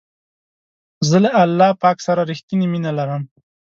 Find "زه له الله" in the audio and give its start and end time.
1.09-1.69